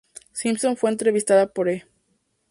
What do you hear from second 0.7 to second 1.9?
fue entrevistada por E!